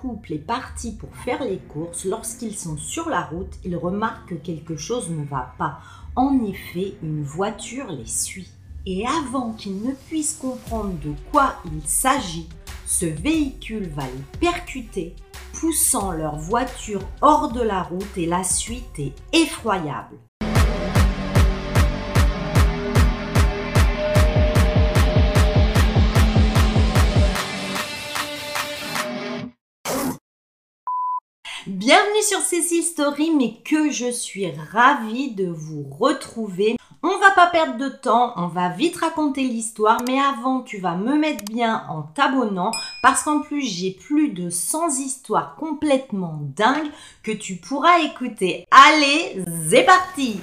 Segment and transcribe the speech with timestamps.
[0.00, 4.34] couple est parti pour faire les courses, lorsqu'ils sont sur la route, ils remarquent que
[4.34, 5.80] quelque chose ne va pas.
[6.14, 8.50] En effet, une voiture les suit.
[8.86, 12.48] Et avant qu'ils ne puissent comprendre de quoi il s'agit,
[12.86, 15.16] ce véhicule va les percuter,
[15.54, 20.16] poussant leur voiture hors de la route et la suite est effroyable.
[31.86, 36.76] Bienvenue sur Cécile Story, mais que je suis ravie de vous retrouver.
[37.04, 40.96] On va pas perdre de temps, on va vite raconter l'histoire, mais avant, tu vas
[40.96, 42.72] me mettre bien en t'abonnant
[43.04, 46.90] parce qu'en plus, j'ai plus de 100 histoires complètement dingues
[47.22, 48.66] que tu pourras écouter.
[48.72, 50.40] Allez, c'est parti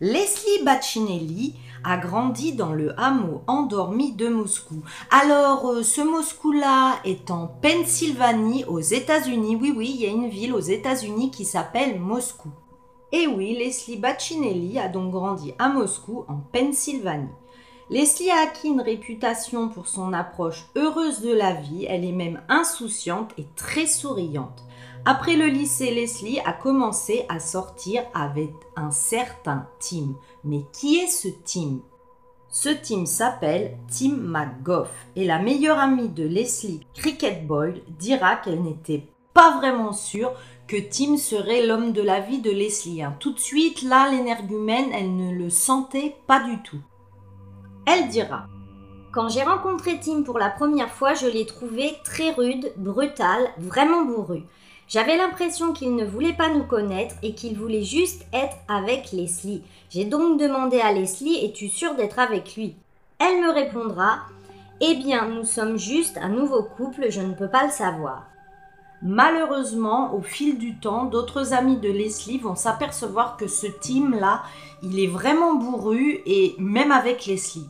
[0.00, 4.82] Leslie Baccinelli a grandi dans le hameau endormi de Moscou.
[5.10, 9.56] Alors, euh, ce Moscou-là est en Pennsylvanie, aux États-Unis.
[9.60, 12.50] Oui, oui, il y a une ville aux États-Unis qui s'appelle Moscou.
[13.12, 17.28] Et oui, Leslie Baccinelli a donc grandi à Moscou, en Pennsylvanie.
[17.90, 22.40] Leslie a acquis une réputation pour son approche heureuse de la vie, elle est même
[22.48, 24.64] insouciante et très souriante.
[25.06, 30.14] Après le lycée, Leslie a commencé à sortir avec un certain Tim.
[30.44, 31.80] Mais qui est ce Tim?
[32.48, 38.62] Ce Tim s'appelle Tim McGough et la meilleure amie de Leslie, Cricket Boyle, dira qu'elle
[38.62, 40.32] n'était pas vraiment sûre
[40.66, 43.02] que Tim serait l'homme de la vie de Leslie.
[43.02, 43.14] Hein.
[43.20, 46.80] Tout de suite, là, l'énergumène, elle ne le sentait pas du tout.
[47.86, 48.46] Elle dira
[49.12, 54.06] Quand j'ai rencontré Tim pour la première fois, je l'ai trouvé très rude, brutal, vraiment
[54.06, 54.44] bourru.
[54.88, 59.62] J'avais l'impression qu'il ne voulait pas nous connaître et qu'il voulait juste être avec Leslie.
[59.90, 62.76] J'ai donc demandé à Leslie Es-tu sûre d'être avec lui?
[63.18, 64.20] Elle me répondra
[64.80, 68.24] Eh bien, nous sommes juste un nouveau couple, je ne peux pas le savoir.
[69.02, 74.42] Malheureusement, au fil du temps, d'autres amis de Leslie vont s'apercevoir que ce team-là,
[74.82, 77.68] il est vraiment bourru et même avec Leslie.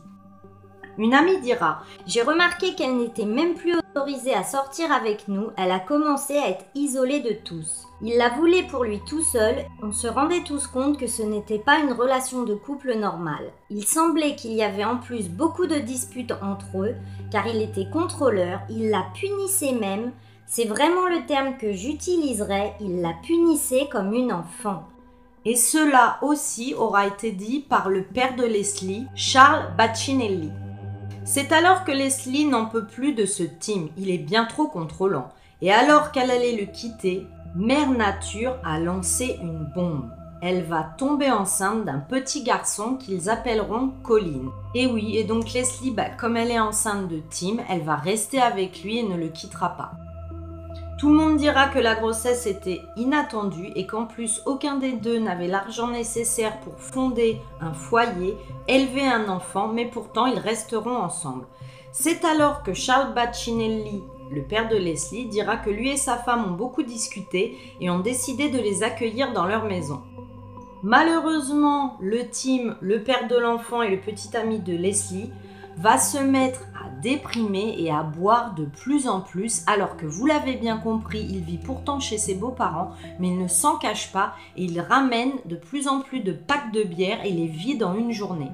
[0.97, 5.71] Une amie dira J'ai remarqué qu'elle n'était même plus autorisée à sortir avec nous, elle
[5.71, 7.87] a commencé à être isolée de tous.
[8.01, 11.59] Il la voulait pour lui tout seul, on se rendait tous compte que ce n'était
[11.59, 13.51] pas une relation de couple normale.
[13.69, 16.95] Il semblait qu'il y avait en plus beaucoup de disputes entre eux,
[17.31, 20.11] car il était contrôleur, il la punissait même,
[20.45, 24.83] c'est vraiment le terme que j'utiliserais, il la punissait comme une enfant.
[25.43, 30.51] Et cela aussi aura été dit par le père de Leslie, Charles Baccinelli.
[31.27, 35.29] C'est alors que Leslie n'en peut plus de ce Tim, il est bien trop contrôlant.
[35.63, 37.25] Et alors qu'elle allait le quitter,
[37.55, 40.11] Mère Nature a lancé une bombe.
[40.43, 44.51] Elle va tomber enceinte d'un petit garçon qu'ils appelleront Colin.
[44.75, 48.39] Et oui, et donc Leslie, bah, comme elle est enceinte de Tim, elle va rester
[48.39, 49.93] avec lui et ne le quittera pas.
[51.05, 55.19] Tout le monde dira que la grossesse était inattendue et qu'en plus aucun des deux
[55.19, 58.35] n'avait l'argent nécessaire pour fonder un foyer,
[58.67, 61.45] élever un enfant, mais pourtant ils resteront ensemble.
[61.91, 64.01] C'est alors que Charles Baccinelli,
[64.31, 67.99] le père de Leslie, dira que lui et sa femme ont beaucoup discuté et ont
[67.99, 70.01] décidé de les accueillir dans leur maison.
[70.81, 75.29] Malheureusement, le team, le père de l'enfant et le petit ami de Leslie
[75.77, 80.25] va se mettre à déprimer et à boire de plus en plus, alors que vous
[80.25, 84.33] l'avez bien compris, il vit pourtant chez ses beaux-parents, mais il ne s'en cache pas
[84.55, 87.95] et il ramène de plus en plus de packs de bière et les vide en
[87.95, 88.51] une journée.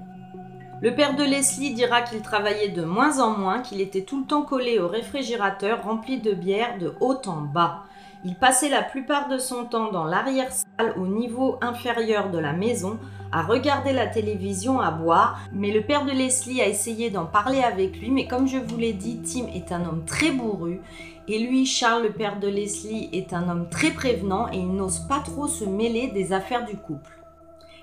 [0.81, 4.25] Le père de Leslie dira qu'il travaillait de moins en moins, qu'il était tout le
[4.25, 7.83] temps collé au réfrigérateur rempli de bière de haut en bas.
[8.23, 12.99] Il passait la plupart de son temps dans l'arrière-salle au niveau inférieur de la maison
[13.31, 17.63] à regarder la télévision, à boire, mais le père de Leslie a essayé d'en parler
[17.63, 20.81] avec lui, mais comme je vous l'ai dit, Tim est un homme très bourru,
[21.27, 24.99] et lui, Charles, le père de Leslie, est un homme très prévenant et il n'ose
[25.07, 27.11] pas trop se mêler des affaires du couple.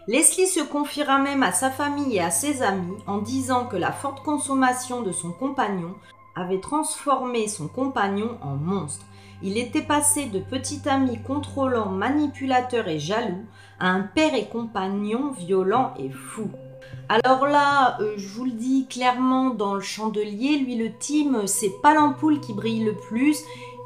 [0.06, 3.92] Leslie se confiera même à sa famille et à ses amis en disant que la
[3.92, 5.94] forte consommation de son compagnon
[6.36, 9.04] avait transformé son compagnon en monstre.
[9.42, 13.44] Il était passé de petit ami contrôlant, manipulateur et jaloux
[13.78, 16.50] à un père et compagnon violent et fou.
[17.08, 21.72] Alors là, euh, je vous le dis clairement, dans le chandelier, lui le team, c'est
[21.82, 23.38] pas l'ampoule qui brille le plus.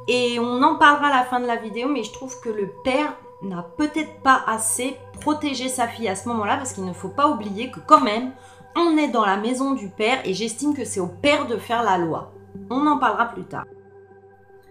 [0.08, 2.72] Et on en parlera à la fin de la vidéo, mais je trouve que le
[2.82, 7.08] père n'a peut-être pas assez protégé sa fille à ce moment-là, parce qu'il ne faut
[7.08, 8.32] pas oublier que quand même,
[8.74, 11.82] on est dans la maison du père et j'estime que c'est au père de faire
[11.82, 12.32] la loi.
[12.70, 13.66] On en parlera plus tard.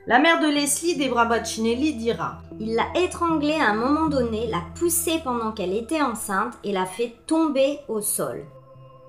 [0.07, 4.63] La mère de Leslie, Debra Baccinelli, dira Il l'a étranglée à un moment donné, l'a
[4.73, 8.43] poussée pendant qu'elle était enceinte et l'a fait tomber au sol.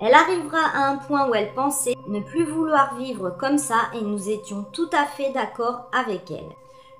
[0.00, 4.02] Elle arrivera à un point où elle pensait ne plus vouloir vivre comme ça et
[4.02, 6.50] nous étions tout à fait d'accord avec elle.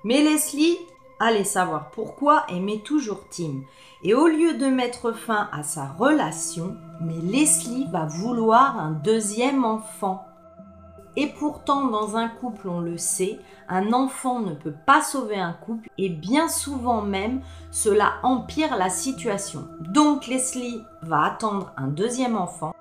[0.03, 0.77] Mais Leslie
[1.19, 3.61] allait savoir pourquoi aimait toujours Tim.
[4.03, 9.65] Et au lieu de mettre fin à sa relation, mais Leslie va vouloir un deuxième
[9.65, 10.25] enfant.
[11.15, 13.39] Et pourtant, dans un couple, on le sait,
[13.69, 18.89] un enfant ne peut pas sauver un couple et bien souvent même, cela empire la
[18.89, 19.67] situation.
[19.79, 22.73] Donc Leslie va attendre un deuxième enfant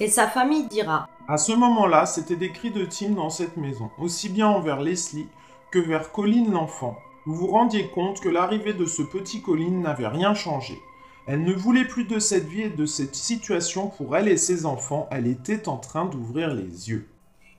[0.00, 3.90] et sa famille dira À ce moment-là, c'était des cris de Tim dans cette maison,
[3.98, 5.28] aussi bien envers Leslie
[5.70, 6.96] que vers Colin l'enfant.
[7.24, 10.80] Vous vous rendiez compte que l'arrivée de ce petit Colin n'avait rien changé.
[11.26, 14.66] Elle ne voulait plus de cette vie et de cette situation pour elle et ses
[14.66, 17.08] enfants, elle était en train d'ouvrir les yeux.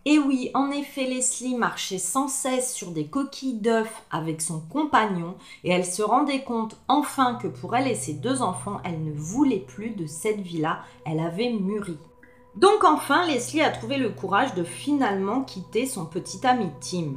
[0.06, 5.36] Et oui, en effet, Leslie marchait sans cesse sur des coquilles d'œufs avec son compagnon
[5.64, 9.14] et elle se rendait compte enfin que pour elle et ses deux enfants, elle ne
[9.14, 11.98] voulait plus de cette vie-là, elle avait mûri.
[12.56, 17.14] Donc enfin, Leslie a trouvé le courage de finalement quitter son petit ami Tim.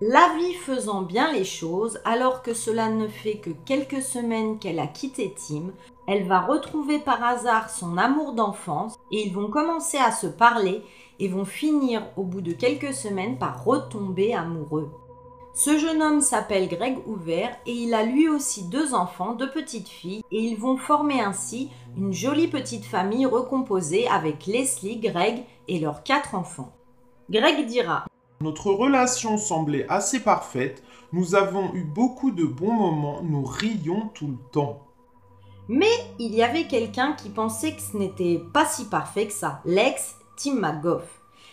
[0.00, 4.78] La vie faisant bien les choses, alors que cela ne fait que quelques semaines qu'elle
[4.78, 5.72] a quitté Tim,
[6.10, 10.82] elle va retrouver par hasard son amour d'enfance et ils vont commencer à se parler
[11.20, 14.90] et vont finir au bout de quelques semaines par retomber amoureux.
[15.54, 19.88] Ce jeune homme s'appelle Greg Hoover et il a lui aussi deux enfants, deux petites
[19.88, 25.78] filles, et ils vont former ainsi une jolie petite famille recomposée avec Leslie, Greg et
[25.78, 26.72] leurs quatre enfants.
[27.30, 28.06] Greg dira
[28.40, 34.26] Notre relation semblait assez parfaite, nous avons eu beaucoup de bons moments, nous rions tout
[34.26, 34.89] le temps.
[35.72, 35.86] Mais
[36.18, 40.16] il y avait quelqu'un qui pensait que ce n'était pas si parfait que ça, l'ex
[40.36, 41.04] Tim McGough.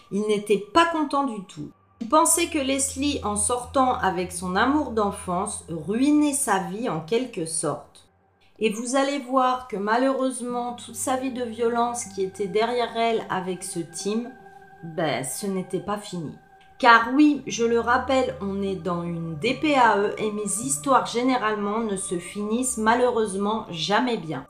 [0.09, 1.69] Il n'était pas content du tout.
[2.01, 7.45] Il pensait que Leslie, en sortant avec son amour d'enfance, ruinait sa vie en quelque
[7.45, 8.09] sorte.
[8.57, 13.23] Et vous allez voir que malheureusement, toute sa vie de violence qui était derrière elle
[13.29, 14.31] avec ce Tim,
[14.83, 16.33] ben, ce n'était pas fini.
[16.79, 21.95] Car oui, je le rappelle, on est dans une DPAE et mes histoires généralement ne
[21.95, 24.45] se finissent malheureusement jamais bien.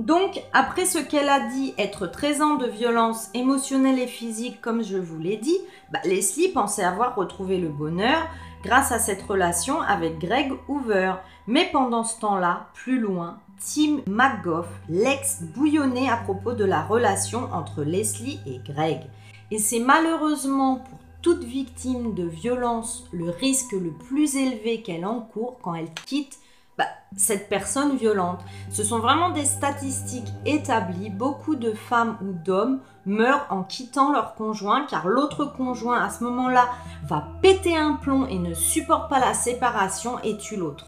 [0.00, 4.82] Donc, après ce qu'elle a dit être 13 ans de violence émotionnelle et physique, comme
[4.82, 5.58] je vous l'ai dit,
[5.92, 8.26] bah, Leslie pensait avoir retrouvé le bonheur
[8.64, 11.14] grâce à cette relation avec Greg Hoover.
[11.46, 17.48] Mais pendant ce temps-là, plus loin, Tim McGough, l'ex, bouillonnait à propos de la relation
[17.52, 19.02] entre Leslie et Greg.
[19.50, 25.58] Et c'est malheureusement pour toute victime de violence le risque le plus élevé qu'elle encourt
[25.62, 26.38] quand elle quitte
[26.78, 26.86] bah,
[27.16, 28.40] cette personne violente.
[28.70, 31.10] Ce sont vraiment des statistiques établies.
[31.10, 36.24] Beaucoup de femmes ou d'hommes meurent en quittant leur conjoint car l'autre conjoint à ce
[36.24, 36.68] moment-là
[37.04, 40.86] va péter un plomb et ne supporte pas la séparation et tue l'autre.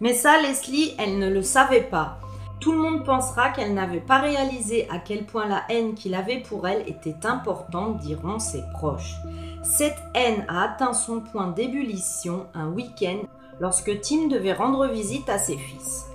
[0.00, 2.18] Mais ça, Leslie, elle ne le savait pas.
[2.60, 6.40] Tout le monde pensera qu'elle n'avait pas réalisé à quel point la haine qu'il avait
[6.40, 9.14] pour elle était importante, diront ses proches.
[9.62, 13.18] Cette haine a atteint son point d'ébullition un week-end
[13.60, 16.06] lorsque Tim devait rendre visite à ses fils.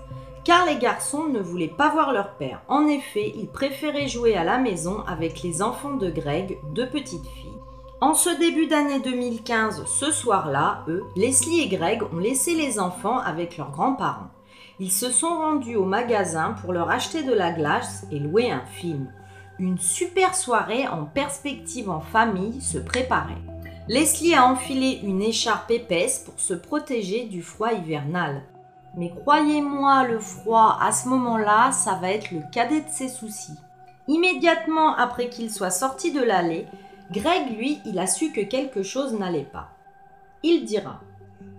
[0.43, 2.63] Car les garçons ne voulaient pas voir leur père.
[2.67, 7.27] En effet, ils préféraient jouer à la maison avec les enfants de Greg, deux petites
[7.27, 7.51] filles.
[8.03, 13.19] En ce début d'année 2015, ce soir-là, eux, Leslie et Greg ont laissé les enfants
[13.19, 14.31] avec leurs grands-parents.
[14.79, 18.65] Ils se sont rendus au magasin pour leur acheter de la glace et louer un
[18.65, 19.07] film.
[19.59, 23.41] Une super soirée en perspective en famille se préparait.
[23.87, 28.41] Leslie a enfilé une écharpe épaisse pour se protéger du froid hivernal.
[28.95, 33.57] Mais croyez-moi, le froid, à ce moment-là, ça va être le cadet de ses soucis.
[34.07, 36.65] Immédiatement après qu'il soit sorti de l'allée,
[37.11, 39.69] Greg, lui, il a su que quelque chose n'allait pas.
[40.43, 41.01] Il dira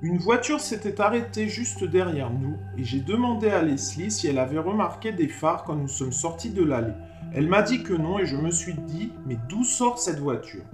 [0.05, 4.59] Une voiture s'était arrêtée juste derrière nous et j'ai demandé à Leslie si elle avait
[4.59, 6.93] remarqué des phares quand nous sommes sortis de l'allée.
[7.33, 10.65] Elle m'a dit que non et je me suis dit Mais d'où sort cette voiture?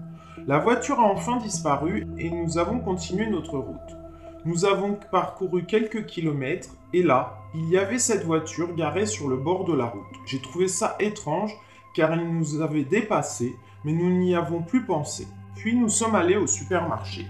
[0.47, 3.99] La voiture a enfin disparu et nous avons continué notre route.
[4.47, 9.37] Nous avons parcouru quelques kilomètres et là, il y avait cette voiture garée sur le
[9.37, 10.17] bord de la route.
[10.25, 11.53] J'ai trouvé ça étrange
[11.95, 13.55] car elle nous avait dépassés,
[13.85, 15.29] mais nous n'y avons plus pensé.
[15.55, 17.27] Puis nous sommes allés au supermarché.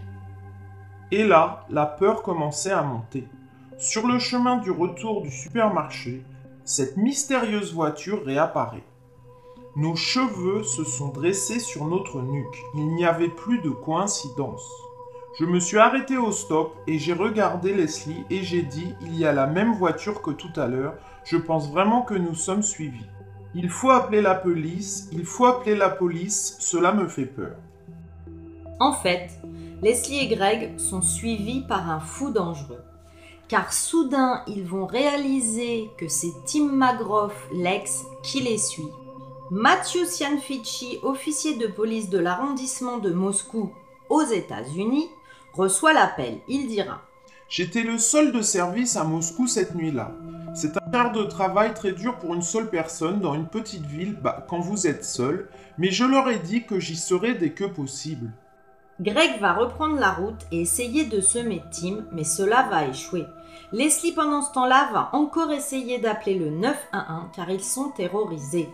[1.11, 3.27] Et là, la peur commençait à monter.
[3.79, 6.23] Sur le chemin du retour du supermarché,
[6.65, 8.85] cette mystérieuse voiture réapparaît.
[9.75, 12.63] Nos cheveux se sont dressés sur notre nuque.
[12.75, 14.69] Il n'y avait plus de coïncidence.
[15.39, 19.25] Je me suis arrêté au stop et j'ai regardé Leslie et j'ai dit il y
[19.25, 20.95] a la même voiture que tout à l'heure.
[21.25, 23.07] Je pense vraiment que nous sommes suivis.
[23.55, 27.55] Il faut appeler la police, il faut appeler la police, cela me fait peur.
[28.81, 29.31] En fait,
[29.81, 32.83] Leslie et Greg sont suivis par un fou dangereux.
[33.47, 38.91] Car soudain, ils vont réaliser que c'est Tim McGraw, l'ex, qui les suit.
[39.51, 43.73] Matthew Cianfici, officier de police de l'arrondissement de Moscou
[44.11, 45.09] aux États-Unis,
[45.55, 46.41] reçoit l'appel.
[46.49, 47.01] Il dira
[47.49, 50.13] J'étais le seul de service à Moscou cette nuit-là.
[50.55, 54.19] C'est un quart de travail très dur pour une seule personne dans une petite ville
[54.21, 57.65] bah, quand vous êtes seul, mais je leur ai dit que j'y serais dès que
[57.65, 58.33] possible.
[59.01, 63.27] Greg va reprendre la route et essayer de semer Tim, mais cela va échouer.
[63.73, 68.69] Leslie, pendant ce temps-là, va encore essayer d'appeler le 911 car ils sont terrorisés.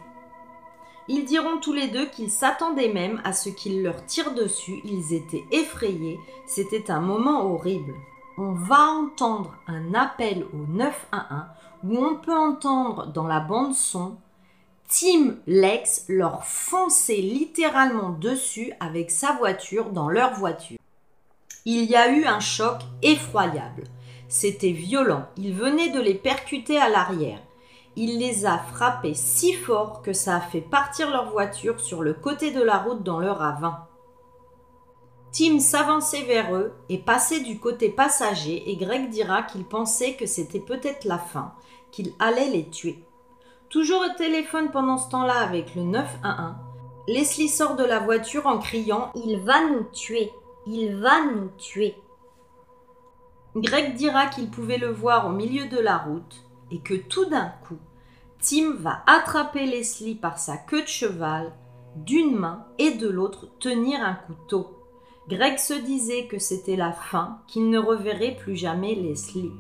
[1.09, 5.13] Ils diront tous les deux qu'ils s'attendaient même à ce qu'il leur tire dessus, ils
[5.13, 7.93] étaient effrayés, c'était un moment horrible.
[8.39, 11.45] On va entendre un appel au 911
[11.85, 14.17] où on peut entendre dans la bande son
[14.89, 20.79] Tim Lex leur foncer littéralement dessus avec sa voiture dans leur voiture.
[21.65, 23.85] Il y a eu un choc effroyable.
[24.29, 25.27] C'était violent.
[25.37, 27.41] Il venait de les percuter à l'arrière.
[27.97, 32.13] Il les a frappés si fort que ça a fait partir leur voiture sur le
[32.13, 33.87] côté de la route dans le ravin.
[35.33, 40.27] Tim s'avançait vers eux et passait du côté passager et Greg dira qu'il pensait que
[40.27, 41.55] c'était peut-être la fin,
[41.91, 43.03] qu'il allait les tuer.
[43.71, 46.55] Toujours au téléphone pendant ce temps-là avec le 911,
[47.09, 50.31] Leslie sort de la voiture en criant Il va nous tuer,
[50.67, 51.97] il va nous tuer.
[53.57, 57.53] Greg dira qu'il pouvait le voir au milieu de la route et que tout d'un
[57.67, 57.79] coup,
[58.41, 61.53] Tim va attraper Leslie par sa queue de cheval
[61.97, 64.79] d'une main et de l'autre tenir un couteau.
[65.29, 69.53] Greg se disait que c'était la fin, qu'il ne reverrait plus jamais Leslie.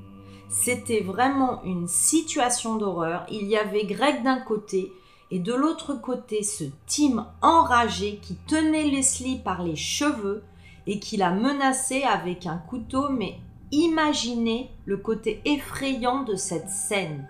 [0.49, 3.27] C'était vraiment une situation d'horreur.
[3.31, 4.93] Il y avait Greg d'un côté
[5.31, 10.45] et de l'autre côté ce Tim enragé qui tenait Leslie par les cheveux
[10.87, 13.09] et qui la menaçait avec un couteau.
[13.09, 13.39] Mais
[13.73, 17.29] imaginez le côté effrayant de cette scène.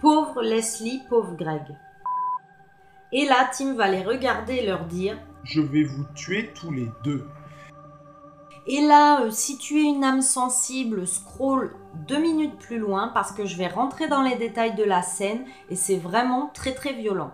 [0.00, 1.76] Pauvre Leslie, pauvre Greg.
[3.12, 6.88] Et là, Tim va les regarder et leur dire Je vais vous tuer tous les
[7.04, 7.26] deux.
[8.66, 11.74] Et là, euh, si tu es une âme sensible, scroll
[12.06, 15.44] deux minutes plus loin parce que je vais rentrer dans les détails de la scène
[15.70, 17.32] et c'est vraiment très très violent.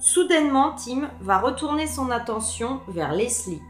[0.00, 3.62] Soudainement, Tim va retourner son attention vers Leslie.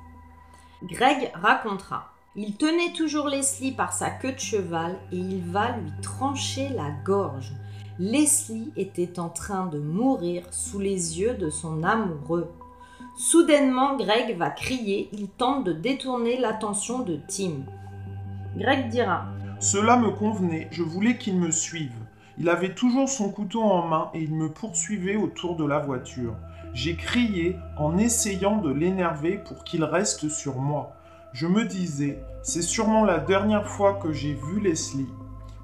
[0.83, 2.13] Greg racontera.
[2.37, 6.91] Il tenait toujours Leslie par sa queue de cheval et il va lui trancher la
[7.05, 7.53] gorge.
[7.99, 12.53] Leslie était en train de mourir sous les yeux de son amoureux.
[13.19, 17.65] Soudainement, Greg va crier, il tente de détourner l'attention de Tim.
[18.57, 19.27] Greg dira
[19.59, 21.97] Cela me convenait, je voulais qu'il me suive.
[22.39, 26.37] Il avait toujours son couteau en main et il me poursuivait autour de la voiture.
[26.75, 30.93] J'ai crié en essayant de l'énerver pour qu'il reste sur moi.
[31.33, 35.09] Je me disais, c'est sûrement la dernière fois que j'ai vu Leslie.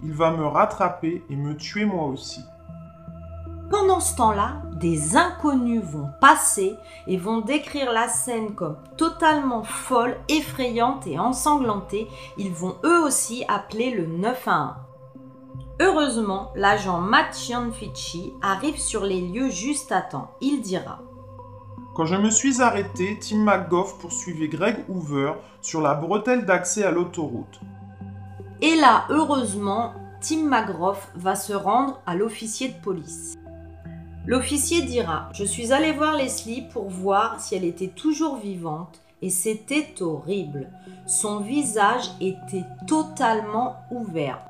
[0.03, 2.41] Il va me rattraper et me tuer moi aussi.
[3.77, 6.77] Pendant ce temps-là, des inconnus vont passer
[7.09, 12.07] et vont décrire la scène comme totalement folle, effrayante et ensanglantée.
[12.39, 14.75] Ils vont eux aussi appeler le 911.
[15.81, 20.31] Heureusement, l'agent Matt Cianfici arrive sur les lieux juste à temps.
[20.41, 21.01] Il dira
[21.97, 26.93] Quand je me suis arrêté, Tim McGough poursuivait Greg Hoover sur la bretelle d'accès à
[26.93, 27.59] l'autoroute.
[28.61, 33.35] Et là, heureusement, Tim McGraw va se rendre à l'officier de police.
[34.27, 39.29] L'officier dira Je suis allé voir Leslie pour voir si elle était toujours vivante et
[39.29, 40.71] c'était horrible.
[41.07, 44.41] Son visage était totalement ouvert.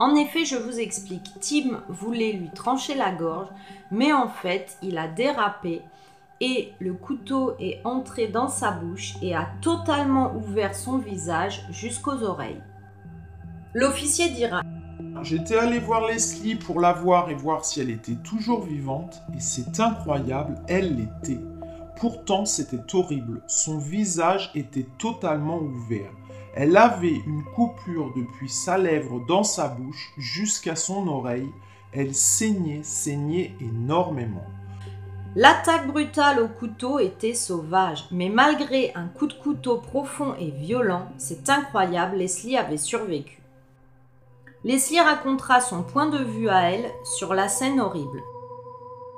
[0.00, 3.48] En effet, je vous explique, Tim voulait lui trancher la gorge,
[3.92, 5.82] mais en fait, il a dérapé
[6.40, 12.24] et le couteau est entré dans sa bouche et a totalement ouvert son visage jusqu'aux
[12.24, 12.62] oreilles.
[13.74, 14.62] L'officier dira
[15.22, 19.40] J'étais allé voir Leslie pour la voir et voir si elle était toujours vivante, et
[19.40, 21.40] c'est incroyable, elle l'était.
[21.96, 23.42] Pourtant, c'était horrible.
[23.46, 26.10] Son visage était totalement ouvert.
[26.54, 31.50] Elle avait une coupure depuis sa lèvre dans sa bouche jusqu'à son oreille.
[31.92, 34.46] Elle saignait, saignait énormément.
[35.36, 41.06] L'attaque brutale au couteau était sauvage, mais malgré un coup de couteau profond et violent,
[41.18, 43.40] c'est incroyable, Leslie avait survécu.
[44.62, 48.22] Leslie racontera son point de vue à elle sur la scène horrible.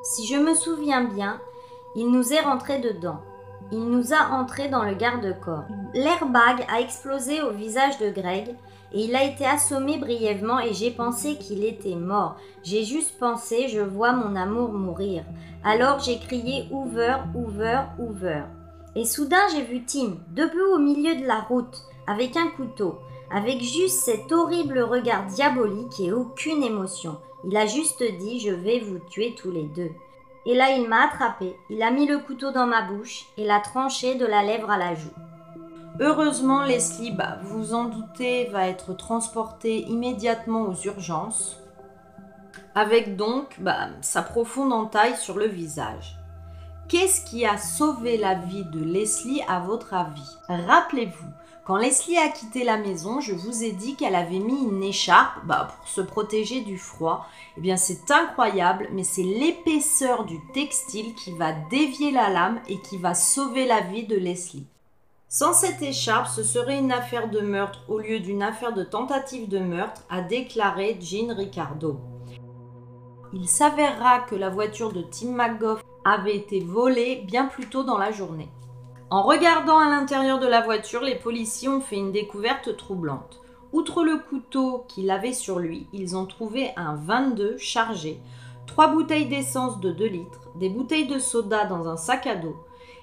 [0.04, 1.40] Si je me souviens bien,
[1.96, 3.18] il nous est rentré dedans.
[3.72, 5.64] Il nous a entrés dans le garde-corps.
[5.94, 8.54] L'airbag a explosé au visage de Greg
[8.92, 12.36] et il a été assommé brièvement et j'ai pensé qu'il était mort.
[12.62, 15.24] J'ai juste pensé, je vois mon amour mourir.
[15.64, 18.42] Alors j'ai crié Hoover, Hoover, Hoover.
[18.94, 23.00] Et soudain j'ai vu Tim, debout au milieu de la route, avec un couteau
[23.32, 27.18] avec juste cet horrible regard diabolique et aucune émotion.
[27.44, 29.90] Il a juste dit Je vais vous tuer tous les deux.
[30.44, 33.60] Et là, il m'a attrapé, il a mis le couteau dans ma bouche et l'a
[33.60, 35.14] tranché de la lèvre à la joue.
[36.00, 41.60] Heureusement, Leslie, bah, vous en doutez, va être transportée immédiatement aux urgences,
[42.74, 46.16] avec donc bah, sa profonde entaille sur le visage.
[46.88, 50.36] Qu'est-ce qui a sauvé la vie de Leslie à votre avis?
[50.48, 51.28] Rappelez-vous,
[51.64, 55.44] quand Leslie a quitté la maison, je vous ai dit qu'elle avait mis une écharpe
[55.44, 57.26] bah, pour se protéger du froid.
[57.56, 62.80] Eh bien, c'est incroyable, mais c'est l'épaisseur du textile qui va dévier la lame et
[62.80, 64.66] qui va sauver la vie de Leslie.
[65.28, 69.48] Sans cette écharpe, ce serait une affaire de meurtre au lieu d'une affaire de tentative
[69.48, 72.00] de meurtre, a déclaré Jean Ricardo.
[73.32, 77.98] Il s'avérera que la voiture de Tim McGough avait été volée bien plus tôt dans
[77.98, 78.50] la journée.
[79.12, 83.42] En regardant à l'intérieur de la voiture, les policiers ont fait une découverte troublante.
[83.74, 88.18] Outre le couteau qu'il avait sur lui, ils ont trouvé un 22 chargé,
[88.66, 92.56] trois bouteilles d'essence de 2 litres, des bouteilles de soda dans un sac à dos,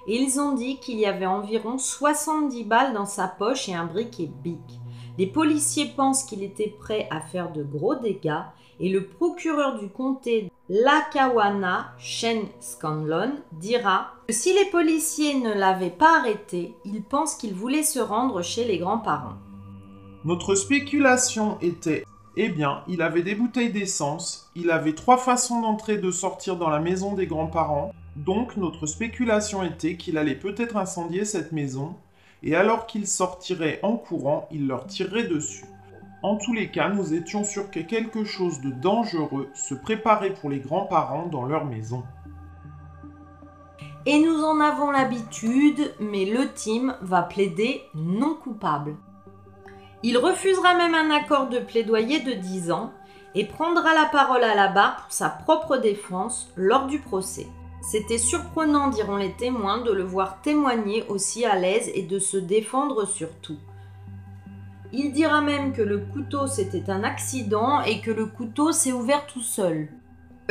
[0.08, 3.86] et ils ont dit qu'il y avait environ 70 balles dans sa poche et un
[3.86, 4.80] briquet bic.
[5.16, 8.42] Les policiers pensent qu'il était prêt à faire de gros dégâts
[8.80, 15.90] et le procureur du comté Lakawana, Shen Scanlon, dira que si les policiers ne l'avaient
[15.90, 19.34] pas arrêté, ils pensent qu'il voulait se rendre chez les grands-parents.
[20.24, 22.04] Notre spéculation était
[22.36, 26.54] eh bien, il avait des bouteilles d'essence, il avait trois façons d'entrer et de sortir
[26.54, 31.96] dans la maison des grands-parents, donc notre spéculation était qu'il allait peut-être incendier cette maison,
[32.44, 35.64] et alors qu'il sortirait en courant, il leur tirerait dessus.
[36.22, 40.50] En tous les cas, nous étions sûrs que quelque chose de dangereux se préparait pour
[40.50, 42.04] les grands-parents dans leur maison.
[44.04, 48.96] Et nous en avons l'habitude, mais le team va plaider non coupable.
[50.02, 52.92] Il refusera même un accord de plaidoyer de 10 ans
[53.34, 57.46] et prendra la parole à la barre pour sa propre défense lors du procès.
[57.82, 62.36] C'était surprenant, diront les témoins, de le voir témoigner aussi à l'aise et de se
[62.36, 63.56] défendre surtout.
[64.92, 69.26] Il dira même que le couteau c'était un accident et que le couteau s'est ouvert
[69.26, 69.88] tout seul.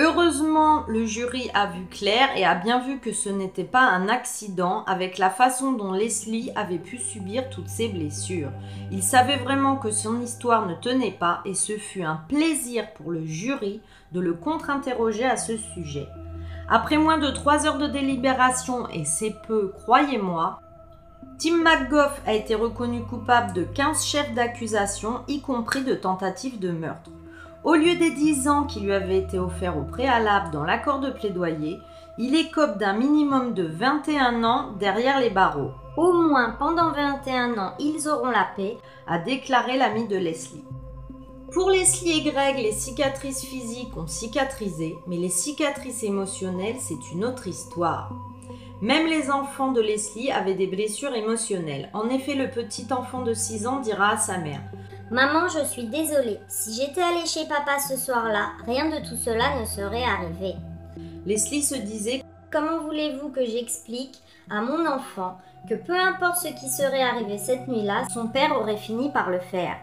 [0.01, 4.07] Heureusement, le jury a vu clair et a bien vu que ce n'était pas un
[4.07, 8.53] accident avec la façon dont Leslie avait pu subir toutes ces blessures.
[8.91, 13.11] Il savait vraiment que son histoire ne tenait pas et ce fut un plaisir pour
[13.11, 13.81] le jury
[14.13, 16.07] de le contre-interroger à ce sujet.
[16.69, 20.61] Après moins de trois heures de délibération, et c'est peu, croyez-moi,
[21.39, 26.69] Tim McGough a été reconnu coupable de 15 chefs d'accusation, y compris de tentatives de
[26.69, 27.11] meurtre.
[27.63, 31.09] Au lieu des 10 ans qui lui avaient été offerts au préalable dans l'accord de
[31.09, 31.79] plaidoyer,
[32.17, 35.71] il écope d'un minimum de 21 ans derrière les barreaux.
[35.95, 40.65] Au moins pendant 21 ans, ils auront la paix, a déclaré l'ami de Leslie.
[41.53, 47.23] Pour Leslie et Greg, les cicatrices physiques ont cicatrisé, mais les cicatrices émotionnelles, c'est une
[47.23, 48.11] autre histoire.
[48.81, 51.89] Même les enfants de Leslie avaient des blessures émotionnelles.
[51.93, 54.61] En effet, le petit enfant de 6 ans dira à sa mère
[55.11, 56.39] Maman, je suis désolée.
[56.47, 60.55] Si j'étais allée chez papa ce soir-là, rien de tout cela ne serait arrivé.
[61.25, 65.37] Leslie se disait Comment voulez-vous que j'explique à mon enfant
[65.67, 69.39] que peu importe ce qui serait arrivé cette nuit-là, son père aurait fini par le
[69.39, 69.75] faire?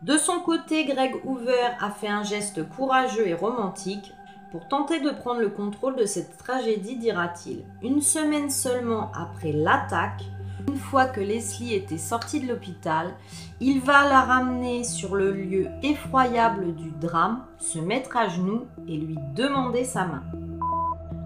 [0.00, 4.12] De son côté, Greg Hoover a fait un geste courageux et romantique
[4.50, 7.64] pour tenter de prendre le contrôle de cette tragédie, dira-t-il.
[7.82, 10.22] Une semaine seulement après l'attaque,
[10.68, 13.14] une fois que Leslie était sortie de l'hôpital,
[13.60, 18.96] il va la ramener sur le lieu effroyable du drame, se mettre à genoux et
[18.96, 20.22] lui demander sa main.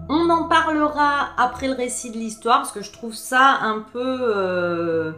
[0.09, 4.17] On en parlera après le récit de l'histoire parce que je trouve ça un peu
[4.21, 5.13] euh,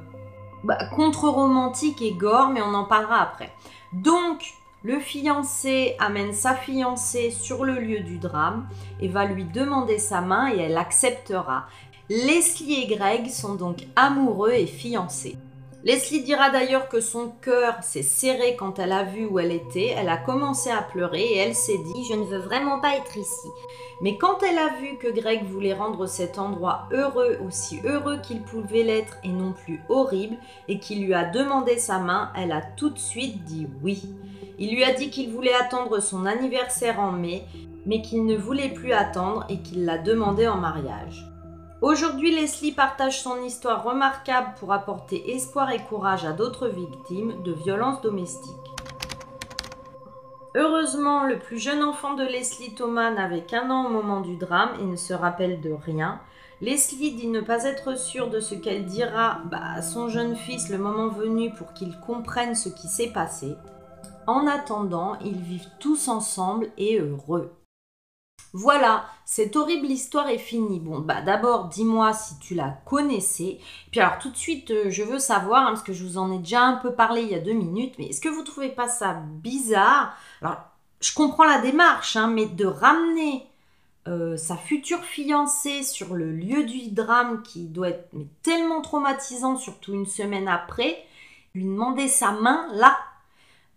[0.63, 3.51] bah, contre-romantique et gore, mais on en parlera après.
[3.93, 8.67] Donc, le fiancé amène sa fiancée sur le lieu du drame
[8.99, 11.67] et va lui demander sa main et elle acceptera.
[12.09, 15.37] Leslie et Greg sont donc amoureux et fiancés.
[15.85, 19.87] Leslie dira d'ailleurs que son cœur s'est serré quand elle a vu où elle était,
[19.97, 23.17] elle a commencé à pleurer et elle s'est dit Je ne veux vraiment pas être
[23.17, 23.49] ici.
[24.01, 28.43] Mais quand elle a vu que Greg voulait rendre cet endroit heureux, aussi heureux qu'il
[28.43, 30.37] pouvait l'être et non plus horrible,
[30.69, 34.03] et qu'il lui a demandé sa main, elle a tout de suite dit oui.
[34.59, 37.43] Il lui a dit qu'il voulait attendre son anniversaire en mai,
[37.85, 41.32] mais qu'il ne voulait plus attendre et qu'il l'a demandé en mariage.
[41.83, 47.51] Aujourd'hui, Leslie partage son histoire remarquable pour apporter espoir et courage à d'autres victimes de
[47.51, 48.53] violences domestiques.
[50.55, 54.69] Heureusement, le plus jeune enfant de Leslie Thomas n'avait qu'un an au moment du drame
[54.79, 56.21] et ne se rappelle de rien.
[56.61, 60.77] Leslie dit ne pas être sûre de ce qu'elle dira à son jeune fils le
[60.77, 63.57] moment venu pour qu'il comprenne ce qui s'est passé.
[64.25, 67.51] En attendant, ils vivent tous ensemble et heureux.
[68.53, 70.79] Voilà, cette horrible histoire est finie.
[70.79, 73.57] Bon, bah d'abord, dis-moi si tu la connaissais.
[73.91, 76.31] Puis alors, tout de suite, euh, je veux savoir, hein, parce que je vous en
[76.31, 78.69] ai déjà un peu parlé il y a deux minutes, mais est-ce que vous trouvez
[78.69, 80.15] pas ça bizarre?
[80.43, 80.57] Alors,
[81.01, 83.47] je comprends la démarche, hein, mais de ramener
[84.07, 88.09] euh, sa future fiancée sur le lieu du drame qui doit être
[88.43, 91.03] tellement traumatisant, surtout une semaine après,
[91.55, 92.97] lui demander sa main là.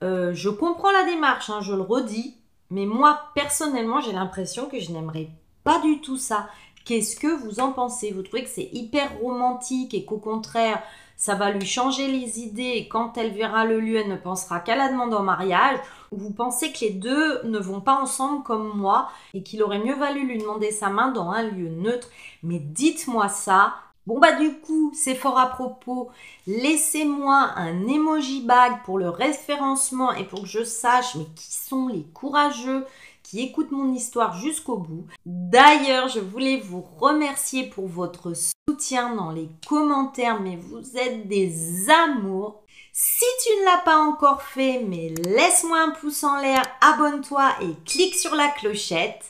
[0.02, 2.36] Euh, je comprends la démarche, hein, je le redis,
[2.70, 5.28] mais moi personnellement j'ai l'impression que je n'aimerais
[5.64, 6.48] pas du tout ça.
[6.84, 8.12] Qu'est-ce que vous en pensez?
[8.12, 10.80] Vous trouvez que c'est hyper romantique et qu'au contraire
[11.16, 14.60] ça va lui changer les idées et quand elle verra le lieu, elle ne pensera
[14.60, 15.78] qu'à la demande en mariage?
[16.12, 19.78] Ou vous pensez que les deux ne vont pas ensemble comme moi et qu'il aurait
[19.78, 22.08] mieux valu lui demander sa main dans un lieu neutre?
[22.42, 23.74] Mais dites-moi ça.
[24.06, 26.10] Bon bah du coup, c'est fort à propos.
[26.46, 31.88] Laissez-moi un emoji bag pour le référencement et pour que je sache mais qui sont
[31.88, 32.86] les courageux
[33.24, 35.04] qui écoutent mon histoire jusqu'au bout.
[35.24, 38.32] D'ailleurs, je voulais vous remercier pour votre
[38.68, 42.62] soutien dans les commentaires, mais vous êtes des amours.
[42.92, 47.74] Si tu ne l'as pas encore fait, mais laisse-moi un pouce en l'air, abonne-toi et
[47.84, 49.24] clique sur la clochette.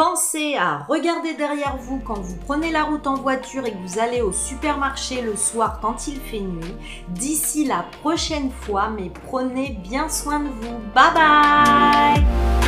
[0.00, 3.98] Pensez à regarder derrière vous quand vous prenez la route en voiture et que vous
[3.98, 6.74] allez au supermarché le soir quand il fait nuit.
[7.10, 10.78] D'ici la prochaine fois, mais prenez bien soin de vous.
[10.94, 12.59] Bye bye